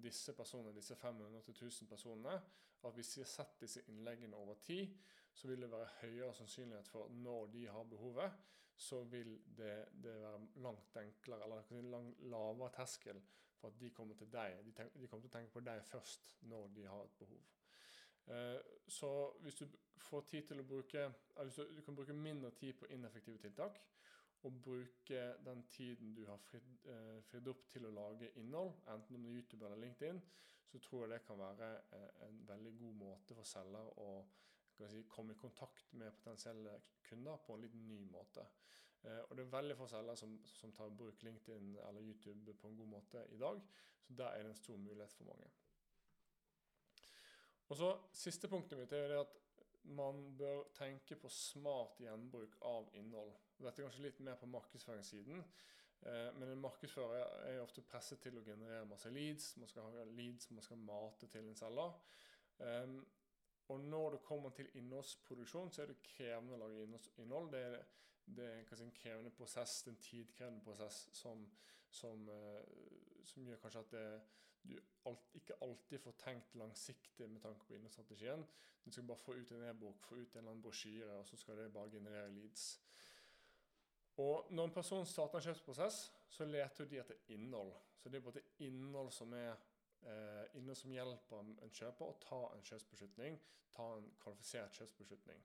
disse 0.02 0.34
personene, 0.34 0.76
disse 0.76 0.96
500-1000 0.96 1.90
personene, 1.90 2.38
at 2.88 2.96
hvis 2.98 3.16
har 3.22 3.30
sett 3.30 3.60
disse 3.62 3.84
innleggene 3.88 4.38
over 4.38 4.58
tid, 4.64 4.96
så 5.34 5.48
vil 5.48 5.62
det 5.62 5.72
være 5.72 5.90
høyere 6.02 6.34
sannsynlighet 6.36 6.88
for 6.88 7.10
når 7.10 7.46
de 7.54 7.68
har 7.68 7.84
behovet, 7.84 8.32
så 8.76 9.04
vil 9.04 9.36
det, 9.58 9.86
det 10.04 10.16
være 10.22 10.48
langt 10.56 10.98
enklere, 10.98 11.44
eller 11.44 11.90
langt 11.92 12.20
lavere 12.20 12.72
terskel 12.76 13.22
for 13.58 13.68
at 13.68 13.80
de 13.80 13.90
kommer 13.90 14.16
til 14.16 14.32
deg. 14.34 14.58
De, 14.66 14.72
tenk, 14.72 14.94
de, 14.98 15.08
kommer 15.08 15.28
til 15.28 15.32
å 15.32 15.38
tenke 15.38 15.54
på 15.54 15.64
deg 15.66 15.84
først 15.86 16.32
når 16.50 16.72
de 16.76 16.86
har 16.90 17.04
et 17.06 17.18
behov. 17.20 17.44
Eh, 18.34 18.60
så 18.88 19.12
hvis 19.42 19.60
du 19.62 19.68
får 20.02 20.26
tid 20.32 20.48
til 20.50 20.64
å 20.64 20.68
bruke, 20.68 21.06
hvis 21.44 21.60
du, 21.60 21.76
du 21.78 21.82
kan 21.86 21.98
bruke 21.98 22.18
mindre 22.18 22.52
tid 22.58 22.74
på 22.80 22.90
ineffektive 22.90 23.38
tiltak, 23.44 23.82
og 24.42 24.62
bruke 24.66 25.22
den 25.46 25.64
tiden 25.70 26.16
du 26.18 26.26
har 26.26 26.38
fridd, 26.42 26.70
eh, 26.90 27.20
fridd 27.30 27.48
opp 27.54 27.68
til 27.70 27.86
å 27.86 27.94
lage 27.94 28.32
innhold, 28.42 28.74
enten 28.90 29.16
om 29.16 29.26
det 29.26 29.30
er 29.30 29.38
YouTube 29.38 29.66
eller 29.66 29.84
LinkedIn, 29.84 30.22
så 30.72 30.80
tror 30.80 31.04
jeg 31.04 31.14
det 31.14 31.26
kan 31.26 31.40
være 31.40 31.70
eh, 31.98 32.24
en 32.28 32.42
veldig 32.48 32.72
god 32.80 32.94
måte 33.02 33.36
for 33.36 33.48
selger 33.48 33.92
å 34.00 34.12
si, 34.90 35.04
komme 35.12 35.36
i 35.36 35.40
kontakt 35.40 35.92
med 36.00 36.14
potensielle 36.16 36.78
kunder 37.06 37.42
på 37.46 37.56
en 37.56 37.66
litt 37.66 37.76
ny 37.76 38.00
måte. 38.10 38.46
Eh, 39.04 39.20
og 39.28 39.36
det 39.36 39.46
er 39.46 39.56
veldig 39.58 39.78
få 39.78 39.90
selgere 39.92 40.18
som, 40.18 40.38
som 40.46 40.74
tar 40.78 40.94
bruk 40.98 41.24
LinkedIn 41.26 41.76
eller 41.88 42.06
YouTube 42.06 42.56
på 42.62 42.70
en 42.70 42.78
god 42.80 42.94
måte 42.96 43.26
i 43.36 43.40
dag, 43.42 43.62
så 44.06 44.16
der 44.22 44.38
er 44.38 44.46
det 44.46 44.54
en 44.54 44.62
stor 44.64 44.80
mulighet 44.80 45.14
for 45.18 45.30
mange. 45.32 45.52
Og 47.72 47.78
så 47.80 47.92
Siste 48.24 48.50
punktet 48.52 48.80
mitt 48.80 48.94
er 48.96 49.16
at 49.22 49.38
man 49.98 50.38
bør 50.38 50.66
tenke 50.78 51.16
på 51.18 51.30
smart 51.34 52.00
gjenbruk 52.04 52.58
av 52.68 52.90
innhold. 53.00 53.32
Dette 53.58 53.80
er 53.80 53.88
kanskje 53.88 54.06
litt 54.06 54.20
mer 54.24 54.38
på 54.38 54.50
markedsføringssiden. 54.52 55.42
Eh, 56.06 56.34
men 56.40 56.50
en 56.50 56.62
markedsfører 56.62 57.26
er 57.52 57.62
ofte 57.62 57.84
presset 57.86 58.22
til 58.24 58.38
å 58.40 58.46
generere 58.46 58.88
masse 58.90 59.10
leads. 59.14 59.56
Man 59.62 59.70
skal 59.70 59.86
ha 59.86 60.06
leads 60.10 60.50
man 60.52 60.66
skal 60.66 60.82
mate 60.82 61.30
til 61.30 61.50
en 61.50 61.58
selger. 61.58 61.98
Um, 62.62 63.00
og 63.72 63.80
når 63.80 64.10
det 64.12 64.24
kommer 64.26 64.50
til 64.50 64.70
innholdsproduksjon, 64.76 65.72
så 65.72 65.82
er 65.82 65.92
det 65.92 66.02
krevende 66.04 66.58
å 66.58 66.62
lage 66.62 67.00
innhold. 67.22 67.52
Det 67.54 67.62
er, 67.62 67.78
det 68.26 68.48
er 68.50 68.84
en 68.84 68.94
krevende 68.98 69.32
prosess, 69.34 69.82
en 69.88 69.98
tidkrevende 70.02 70.64
prosess 70.66 71.08
som, 71.14 71.46
som, 71.90 72.28
uh, 72.30 73.24
som 73.26 73.48
gjør 73.48 73.62
kanskje 73.64 73.86
at 73.86 73.96
det, 73.96 74.06
du 74.64 74.76
alt, 75.10 75.32
ikke 75.34 75.58
alltid 75.66 76.04
får 76.04 76.18
tenkt 76.22 76.56
langsiktig 76.56 77.30
med 77.30 77.42
tanke 77.42 77.66
på 77.66 77.78
innholdsstrategien. 77.78 78.44
Du 78.86 78.92
skal 78.92 79.08
bare 79.10 79.18
få 79.18 79.38
ut 79.38 79.52
en 79.52 79.70
e-bok, 79.70 80.04
få 80.06 80.20
ut 80.20 80.36
en 80.36 80.42
eller 80.42 80.52
annen 80.52 80.66
brosjyre, 80.66 81.14
og 81.20 81.26
så 81.26 81.38
skal 81.38 81.58
det 81.58 81.74
bare 81.74 81.94
generere 81.94 82.34
leads. 82.34 82.80
Og 84.22 84.52
når 84.54 84.70
en 84.70 84.76
person 84.76 85.06
starter 85.06 85.40
en 85.40 85.48
kjøpsprosess, 85.50 86.02
så 86.30 86.46
leter 86.46 86.90
de 86.90 87.00
etter 87.02 87.34
innhold. 87.34 87.74
Så 87.98 88.10
det 88.10 88.20
er 88.20 88.28
både 88.28 88.44
innhold 88.66 89.12
som 89.14 89.34
er 89.34 89.54
eh, 89.54 90.58
innhold 90.60 90.78
som 90.78 90.94
hjelper 90.94 91.42
en 91.42 91.74
kjøper 91.74 92.06
å 92.06 92.20
ta 92.22 92.42
en 92.56 92.64
kjøpsbeslutning, 92.66 93.40
ta 93.74 93.88
en 93.98 94.08
kvalifisert 94.22 94.78
kjøpsbeslutning. 94.78 95.44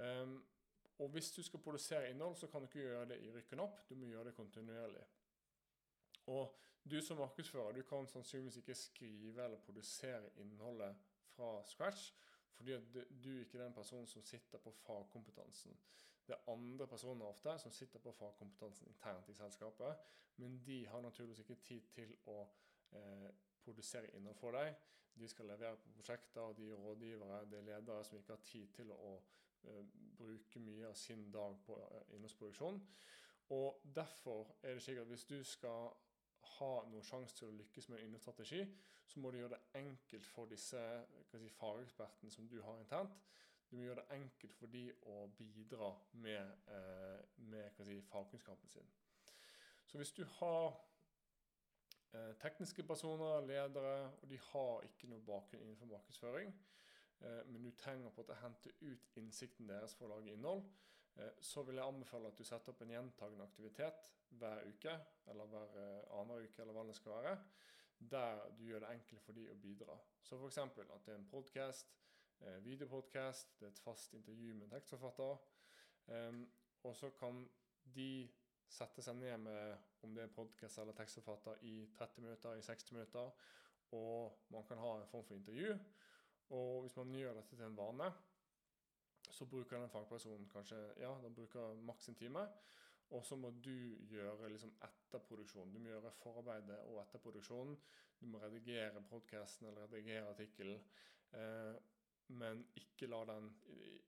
Um, 0.00 0.38
og 1.00 1.08
hvis 1.14 1.30
du 1.32 1.42
skal 1.42 1.62
produsere 1.64 2.10
innhold, 2.10 2.36
så 2.36 2.46
kan 2.46 2.60
du 2.60 2.68
ikke 2.68 2.82
gjøre 2.82 3.06
det 3.14 3.20
i 3.24 3.30
rykken 3.32 3.62
opp, 3.64 3.80
du 3.88 3.94
må 3.96 4.10
gjøre 4.10 4.28
det 4.28 4.36
kontinuerlig. 4.36 5.04
Og 6.26 6.58
du 6.90 7.00
som 7.02 7.18
markedsfører 7.20 7.72
du 7.72 7.82
kan 7.88 8.08
sannsynligvis 8.08 8.60
ikke 8.60 8.74
skrive 8.74 9.44
eller 9.44 9.62
produsere 9.64 10.30
innholdet 10.36 10.96
fra 11.34 11.54
scratch, 11.66 12.12
fordi 12.52 12.76
du 13.24 13.30
ikke 13.40 13.58
er 13.58 13.64
den 13.64 13.74
personen 13.74 14.06
som 14.06 14.22
sitter 14.22 14.58
på 14.58 14.72
fagkompetansen. 14.82 15.76
Det 16.26 16.34
er 16.36 16.52
andre 16.52 16.86
personer 16.86 17.26
ofte 17.26 17.58
som 17.58 17.72
sitter 17.72 17.98
på 17.98 18.12
fagkompetansen 18.12 18.88
internt 18.88 19.28
i 19.28 19.34
selskapet, 19.34 19.96
men 20.36 20.60
de 20.66 20.86
har 20.86 21.00
naturligvis 21.00 21.42
ikke 21.44 21.54
tid 21.54 21.88
til 21.94 22.14
å 22.30 22.38
eh, 22.92 23.30
produsere 23.64 24.12
innhold 24.16 24.38
for 24.38 24.56
deg. 24.56 24.74
De 25.20 25.28
skal 25.28 25.50
levere 25.50 25.76
på 25.76 25.92
prosjekter, 25.96 26.52
de 26.56 26.68
er 26.70 26.82
rådgivere, 26.84 27.44
de 27.50 27.56
er 27.58 27.66
ledere 27.66 28.04
som 28.04 28.18
ikke 28.18 28.36
har 28.36 28.44
tid 28.46 28.68
til 28.76 28.92
å 28.94 29.16
eh, 29.64 29.82
bruke 30.18 30.62
mye 30.62 30.86
av 30.88 30.94
sin 30.94 31.26
dag 31.32 31.58
på 31.66 31.80
eh, 31.88 32.14
innholdsproduksjon. 32.16 32.78
Og 33.50 33.82
Derfor 33.96 34.54
er 34.62 34.74
det 34.74 34.82
slik 34.82 35.02
at 35.02 35.10
hvis 35.10 35.26
du 35.26 35.40
skal 35.44 35.90
ha 36.60 36.70
noen 36.86 37.04
sjanse 37.04 37.36
til 37.36 37.50
å 37.50 37.56
lykkes 37.58 37.88
med 37.88 37.98
en 37.98 38.06
innholdsstrategi, 38.06 38.62
så 39.06 39.20
må 39.20 39.30
du 39.30 39.40
gjøre 39.40 39.56
det 39.56 39.80
enkelt 39.80 40.26
for 40.30 40.50
disse 40.50 40.80
si, 41.26 41.48
fagekspertene 41.58 42.30
som 42.30 42.46
du 42.48 42.60
har 42.62 42.78
internt, 42.78 43.16
du 43.70 43.76
må 43.76 43.84
gjøre 43.84 44.02
det 44.02 44.16
enkelt 44.18 44.54
for 44.58 44.72
de 44.72 44.84
å 45.06 45.16
bidra 45.38 45.92
med, 46.12 46.54
eh, 46.74 47.20
med 47.52 47.70
si, 47.86 48.00
fagkunnskapen 48.10 48.68
sin. 48.68 48.88
Så 49.86 49.98
hvis 49.98 50.12
du 50.12 50.24
har 50.24 50.74
eh, 52.12 52.32
tekniske 52.42 52.82
personer, 52.86 53.46
ledere, 53.46 54.10
og 54.22 54.28
de 54.30 54.38
har 54.50 54.86
ikke 54.86 55.10
noe 55.10 55.22
bakgrunn 55.26 55.62
innenfor 55.62 55.90
markedsføring, 55.92 56.52
eh, 57.20 57.42
men 57.46 57.62
du 57.62 57.70
trenger 57.78 58.10
på 58.14 58.26
å 58.26 58.38
hente 58.42 58.74
ut 58.80 59.18
innsikten 59.22 59.70
deres 59.70 59.94
for 59.94 60.08
å 60.08 60.16
lage 60.16 60.34
innhold, 60.34 60.66
eh, 61.16 61.32
så 61.40 61.62
vil 61.62 61.78
jeg 61.78 61.86
anbefale 61.86 62.30
at 62.30 62.38
du 62.38 62.44
setter 62.44 62.74
opp 62.74 62.82
en 62.82 62.94
gjentagende 62.96 63.46
aktivitet 63.46 64.10
hver 64.40 64.66
uke, 64.66 64.98
eller 65.30 65.50
hver 65.50 65.78
eh, 65.78 66.04
annen 66.18 66.46
uke, 66.46 66.62
eller 66.62 66.74
hva 66.74 66.86
det 66.90 66.98
skal 66.98 67.18
være, 67.18 67.38
der 68.10 68.46
du 68.58 68.64
gjør 68.64 68.86
det 68.86 68.94
enkelt 68.94 69.22
for 69.22 69.36
de 69.36 69.48
å 69.52 69.58
bidra. 69.60 69.98
Så 70.22 70.38
f.eks. 70.38 70.58
at 70.58 71.06
det 71.06 71.14
er 71.14 71.18
en 71.18 71.30
podkast, 71.30 71.90
videopodkast, 72.64 73.56
det 73.60 73.66
er 73.66 73.72
et 73.74 73.82
fast 73.84 74.14
intervju 74.14 74.54
med 74.54 74.66
en 74.66 74.74
tekstforfatter. 74.76 75.36
og 76.82 76.96
så 76.96 77.10
kan 77.10 77.44
de 77.94 78.28
sette 78.70 79.02
seg 79.02 79.18
ned 79.18 79.38
med 79.44 79.76
om 80.06 80.14
det 80.14 80.24
er 80.24 80.34
podkast 80.34 80.78
eller 80.78 80.96
tekstforfatter 80.96 81.62
i 81.66 81.74
30 81.98 82.24
minutter, 82.24 82.56
i 82.56 82.62
60 82.62 82.92
minutter. 82.92 83.30
Og 83.98 84.44
man 84.54 84.64
kan 84.68 84.78
ha 84.78 84.96
en 84.96 85.08
form 85.10 85.24
for 85.24 85.34
intervju. 85.34 85.78
Og 86.50 86.80
hvis 86.82 86.96
man 86.96 87.14
gjør 87.14 87.34
dette 87.34 87.56
til 87.56 87.66
en 87.66 87.76
vane, 87.76 88.10
så 89.30 89.46
bruker 89.46 89.78
den 89.78 89.90
fagpersonen 89.90 90.48
kanskje 90.50 90.78
ja, 90.98 91.10
den 91.22 91.34
bruker 91.34 91.74
maks 91.86 92.08
en 92.08 92.18
time. 92.18 92.46
Og 93.10 93.24
så 93.26 93.36
må 93.36 93.50
du 93.50 93.74
gjøre 94.10 94.52
liksom 94.52 94.72
etterproduksjon. 94.86 95.72
Du 95.74 95.78
må 95.82 95.90
gjøre 95.90 96.12
forarbeidet 96.22 96.78
og 96.86 97.00
etterproduksjonen. 97.02 97.78
Du 98.20 98.26
må 98.30 98.38
redigere 98.38 99.02
podkasten 99.10 99.66
eller 99.66 99.88
redigere 99.88 100.28
artikkelen. 100.30 100.82
Eh, 101.34 101.74
men 102.30 102.62
ikke 102.78 103.08
la 103.10 103.24
den 103.28 103.50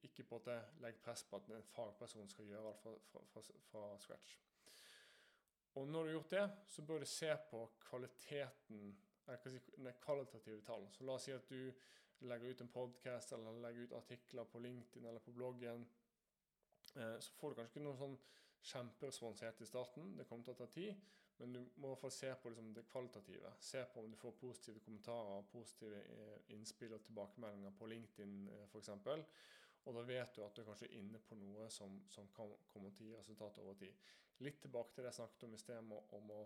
ikke 0.07 0.25
på 0.29 0.39
en 0.47 0.81
legge 0.83 1.01
press 1.03 1.25
på 1.25 1.39
at 1.39 1.51
en 1.51 1.63
fagperson 1.75 2.29
skal 2.31 2.49
gjøre 2.51 2.73
alt 2.73 2.83
fra, 2.83 2.95
fra, 3.11 3.23
fra, 3.33 3.61
fra, 3.71 3.85
scratch. 4.03 4.39
Og 5.75 5.89
når 5.89 6.03
du 6.03 6.09
har 6.09 6.13
gjort 6.13 6.31
det, 6.31 6.45
så 6.69 6.83
bør 6.83 6.99
du 6.99 7.07
se 7.09 7.31
på 7.51 7.63
kvaliteten 7.81 8.97
si, 9.47 9.61
kvalitative 10.03 10.61
tall. 10.67 10.89
Så 10.93 11.05
la 11.05 11.17
oss 11.17 11.27
si 11.29 11.33
at 11.33 11.49
du 11.49 11.73
legger 12.29 12.51
ut 12.51 12.61
en 12.61 12.73
podkast 12.75 13.33
eller 13.33 13.63
legger 13.63 13.87
ut 13.87 13.97
artikler 13.97 14.45
på 14.45 14.59
LinkedIn 14.59 15.07
eller 15.07 15.21
på 15.25 15.33
bloggen. 15.33 15.87
Eh, 16.97 17.19
så 17.21 17.33
får 17.39 17.51
du 17.51 17.55
kanskje 17.61 17.73
ikke 17.73 17.87
noen 17.87 18.03
sånn 18.03 18.19
kjemperespons 18.63 19.43
helt 19.43 19.61
i 19.61 19.67
starten. 19.67 20.15
Det 20.19 20.27
kommer 20.29 20.47
til 20.47 20.55
å 20.55 20.61
ta 20.63 20.69
tid. 20.71 21.03
Men 21.39 21.57
du 21.57 21.61
må 21.83 21.95
fall 21.99 22.13
se 22.15 22.29
på 22.39 22.51
liksom 22.53 22.73
det 22.77 22.85
kvalitative. 22.91 23.51
Se 23.59 23.85
på 23.91 24.01
om 24.01 24.11
du 24.11 24.17
får 24.21 24.37
positive 24.39 24.83
kommentarer, 24.85 25.47
positive 25.51 26.03
eh, 26.15 26.53
innspill 26.55 26.95
og 26.95 27.03
tilbakemeldinger 27.07 27.75
på 27.79 27.89
LinkedIn 27.91 28.37
eh, 28.53 28.67
f.eks. 28.69 28.93
Og 29.83 29.97
da 29.97 30.05
vet 30.07 30.37
du 30.37 30.45
at 30.45 30.55
du 30.55 30.63
er 30.63 30.69
kanskje 30.69 30.93
inne 30.95 31.19
på 31.27 31.35
noe 31.41 31.67
som, 31.75 31.97
som 32.13 32.29
kan 32.37 32.53
komme 32.71 32.93
til 32.95 33.09
å 33.09 33.11
gi 33.11 33.19
resultater 33.19 33.65
over 33.65 33.81
tid. 33.81 34.13
Litt 34.47 34.61
tilbake 34.63 34.95
til 34.95 35.03
det 35.03 35.11
jeg 35.11 35.19
snakket 35.19 35.49
om 35.49 35.57
i 35.57 35.63
sted 35.63 35.95
om 36.19 36.31
å 36.37 36.43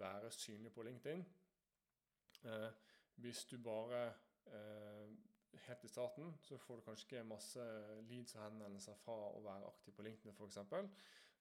være 0.00 0.32
synlig 0.34 0.72
på 0.74 0.86
LinkedIn. 0.88 1.22
Eh, 2.50 2.70
hvis 3.22 3.44
du 3.50 3.58
bare 3.62 4.06
eh, 4.46 5.12
Helt 5.66 5.82
i 5.84 5.88
starten 5.88 6.30
så 6.40 6.56
får 6.56 6.78
du 6.78 6.82
kanskje 6.86 7.04
ikke 7.04 7.24
masse 7.28 7.64
leads 8.08 8.32
og 8.38 8.40
henvendelser 8.40 8.96
fra 9.02 9.12
å 9.36 9.42
være 9.44 9.66
aktiv 9.68 9.92
på 9.92 10.06
LinkedIn 10.06 10.32
f.eks. 10.32 10.56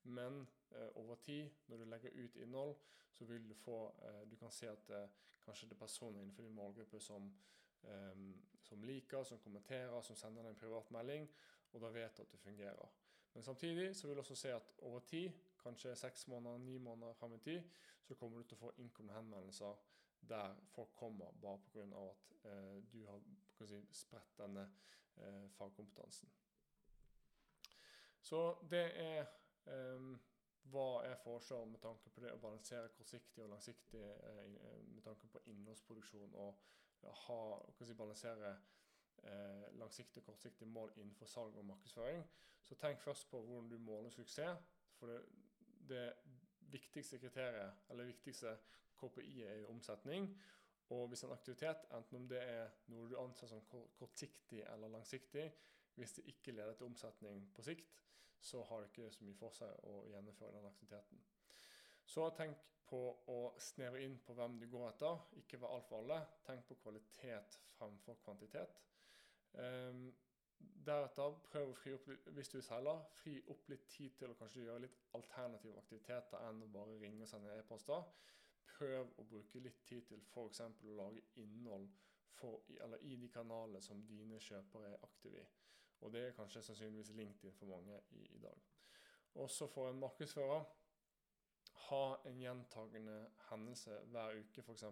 Men 0.04 0.48
eh, 0.72 0.88
over 0.96 1.16
tid, 1.16 1.50
når 1.68 1.78
du 1.78 1.86
legger 1.86 2.10
ut 2.14 2.36
innhold, 2.36 2.76
så 3.12 3.26
vil 3.26 3.50
du 3.50 3.54
få 3.54 3.94
eh, 4.06 4.32
Du 4.32 4.36
kan 4.36 4.52
se 4.52 4.70
at 4.70 4.90
eh, 4.90 5.10
kanskje 5.46 5.68
det 5.68 5.76
er 5.76 5.80
personer 5.80 6.22
innenfor 6.22 6.44
din 6.44 6.56
målgruppe 6.56 7.00
som, 7.00 7.34
eh, 7.84 8.18
som, 8.62 8.84
liker, 8.84 9.24
som 9.24 9.40
kommenterer, 9.40 10.02
som 10.02 10.16
sender 10.16 10.44
deg 10.44 10.56
en 10.56 10.60
privat 10.60 10.92
melding, 10.92 11.30
og 11.72 11.82
da 11.82 11.90
vet 11.90 12.18
du 12.18 12.22
at 12.22 12.32
det 12.32 12.40
fungerer. 12.40 12.92
Men 13.34 13.44
samtidig 13.44 13.96
så 13.96 14.08
vil 14.08 14.16
du 14.16 14.20
også 14.20 14.36
se 14.36 14.52
at 14.54 14.74
over 14.78 15.00
tid, 15.00 15.32
kanskje 15.64 15.96
seks 15.96 16.28
måneder, 16.28 16.58
ni 16.58 16.78
måneder 16.78 17.14
frem 17.14 17.34
i 17.34 17.40
tid, 17.40 17.62
så 18.04 18.16
kommer 18.16 18.38
du 18.38 18.44
til 18.44 18.58
å 18.58 18.66
få 18.66 18.72
innkomne 18.78 19.14
henvendelser 19.14 19.78
der 20.30 20.56
folk 20.68 20.96
kommer 20.96 21.32
bare 21.42 21.60
pga. 21.66 21.82
at 21.82 22.52
eh, 22.52 22.84
du 22.94 23.06
har 23.06 23.22
si, 23.66 23.86
spredt 23.92 24.38
denne 24.38 24.70
eh, 25.18 25.50
fagkompetansen. 25.58 26.30
Så 28.22 28.58
det 28.70 28.92
er 28.96 29.26
Um, 29.66 30.14
hva 30.72 31.02
jeg 31.06 31.18
foreslår 31.24 31.66
med 31.70 31.82
tanke 31.84 32.10
på 32.14 32.22
det 32.24 32.34
å 32.34 32.42
balansere 32.42 32.92
kortsiktig 32.96 33.44
og 33.44 33.52
langsiktig 33.54 34.02
uh, 34.02 34.84
med 34.90 35.02
tanke 35.06 35.30
på 35.32 35.42
innholdsproduksjon 35.52 36.36
og 36.38 36.62
ha, 37.26 37.40
si, 37.82 37.96
balansere 37.98 38.54
uh, 39.26 39.68
langsiktige 39.82 40.22
og 40.24 40.32
kortsiktige 40.32 40.70
mål 40.70 40.94
innenfor 40.98 41.30
salg 41.30 41.58
og 41.58 41.66
markedsføring. 41.66 42.24
Så 42.62 42.78
tenk 42.78 43.02
først 43.02 43.30
på 43.30 43.42
hvordan 43.42 43.70
du 43.70 43.78
måler 43.82 44.14
suksess. 44.14 44.62
For 45.00 45.10
det, 45.10 45.22
det 45.90 46.06
viktigste 46.72 47.20
kriteriet, 47.20 47.74
eller 47.90 48.10
viktigste 48.12 48.54
KPI 49.00 49.42
er 49.44 49.66
omsetning. 49.70 50.30
Og 50.92 51.08
hvis 51.08 51.24
en 51.24 51.32
aktivitet, 51.32 51.86
enten 51.96 52.16
om 52.16 52.28
det 52.30 52.42
er 52.44 52.72
noe 52.92 53.08
du 53.10 53.18
anser 53.20 53.48
som 53.48 53.64
kortsiktig 53.98 54.62
eller 54.74 54.92
langsiktig, 54.92 55.46
hvis 55.96 56.18
det 56.18 56.26
ikke 56.32 56.52
leder 56.56 56.76
til 56.76 56.90
omsetning 56.92 57.46
på 57.56 57.64
sikt, 57.66 58.02
så 58.42 58.64
har 58.70 58.82
det 58.82 58.90
ikke 58.90 59.12
så 59.14 59.26
mye 59.26 59.38
for 59.38 59.56
seg 59.56 59.88
å 59.88 60.02
gjennomføre 60.10 60.58
den 60.58 60.68
aktiviteten. 60.70 61.22
Så 62.06 62.28
tenk 62.38 62.58
på 62.90 63.02
å 63.32 63.38
snevre 63.62 64.02
inn 64.04 64.18
på 64.26 64.34
hvem 64.36 64.58
du 64.60 64.66
går 64.72 64.90
etter. 64.90 65.22
Ikke 65.40 65.60
være 65.62 65.78
alt 65.78 65.88
for 65.88 66.02
alle. 66.02 66.18
Tenk 66.48 66.66
på 66.68 66.80
kvalitet 66.82 67.60
fremfor 67.78 68.18
kvantitet. 68.26 68.82
Um, 69.54 70.10
deretter, 70.86 71.38
prøv 71.52 71.72
å 71.72 71.78
fri 71.78 71.94
opp 71.96 72.10
hvis 72.36 72.52
du 72.52 72.60
seiler, 72.64 73.02
fri 73.22 73.38
opp 73.54 73.70
litt 73.72 73.88
tid 73.94 74.18
til 74.20 74.34
å 74.34 74.38
kanskje 74.40 74.66
gjøre 74.66 74.86
litt 74.86 75.00
alternative 75.18 75.80
aktiviteter 75.82 76.46
enn 76.50 76.62
å 76.66 76.70
bare 76.74 77.00
ringe 77.02 77.26
og 77.26 77.32
sende 77.32 77.56
e-poster. 77.58 78.04
Prøv 78.74 79.16
å 79.22 79.28
bruke 79.30 79.64
litt 79.64 79.82
tid 79.88 80.08
til 80.10 80.22
f.eks. 80.34 80.62
å 80.62 80.98
lage 80.98 81.24
innhold 81.42 81.90
for, 82.38 82.62
i 83.02 83.16
de 83.16 83.30
kanalene 83.30 83.82
som 83.84 84.02
dine 84.10 84.40
kjøpere 84.42 84.94
er 84.96 85.04
aktive 85.06 85.42
i. 85.42 85.50
Og 86.02 86.14
det 86.14 86.22
er 86.28 86.38
kanskje 86.38 86.64
sannsynligvis 86.66 87.14
LinkedIn 87.18 87.58
for 87.58 87.70
mange 87.70 88.00
i, 88.18 88.26
i 88.36 88.40
dag. 88.42 88.62
Også 89.36 89.68
for 89.68 89.90
en 89.90 90.00
markedsfører 90.00 90.64
ha 91.88 92.04
en 92.26 92.40
gjentagende 92.40 93.18
hendelse 93.50 93.98
hver 94.12 94.40
uke 94.40 94.62
f.eks. 94.62 94.84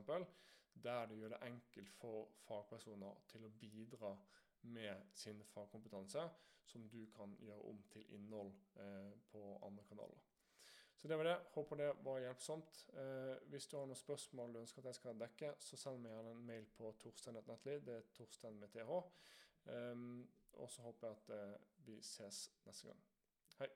Der 0.83 1.05
du 1.05 1.15
gjør 1.15 1.33
det 1.33 1.41
enkelt 1.43 1.89
for 1.89 2.29
fagpersoner 2.47 3.23
til 3.27 3.45
å 3.45 3.51
bidra 3.61 4.13
med 4.61 5.09
sin 5.15 5.41
fagkompetanse, 5.53 6.23
som 6.65 6.89
du 6.89 7.05
kan 7.15 7.35
gjøre 7.39 7.61
om 7.71 7.79
til 7.91 8.05
innhold 8.15 8.51
eh, 8.75 9.15
på 9.31 9.41
andre 9.65 9.83
kanaler. 9.89 10.21
Så 10.99 11.07
det 11.07 11.17
var 11.17 11.23
det. 11.23 11.37
Håper 11.53 11.75
det 11.75 11.89
var 12.03 12.19
hjelpsomt. 12.19 12.85
Eh, 12.93 13.35
hvis 13.49 13.67
du 13.67 13.77
har 13.77 13.85
noen 13.87 13.99
spørsmål 13.99 14.53
du 14.53 14.59
ønsker 14.59 14.83
at 14.83 14.91
jeg 14.91 14.99
skal 14.99 15.19
dekke, 15.19 15.53
så 15.63 15.79
send 15.79 16.01
meg 16.03 16.11
gjerne 16.11 16.33
en 16.35 16.47
mail 16.47 16.67
på 16.77 16.91
torstein.nettli. 16.99 17.77
Det 17.87 17.95
er 17.95 18.09
Torstein 18.17 18.59
med 18.59 18.73
TH. 18.75 18.99
Um, 19.65 20.29
og 20.53 20.69
så 20.69 20.81
håper 20.81 21.07
jeg 21.07 21.15
at 21.17 21.53
eh, 21.53 21.59
vi 21.77 22.01
ses 22.01 22.51
neste 22.65 22.87
gang. 22.87 23.03
Hei. 23.59 23.67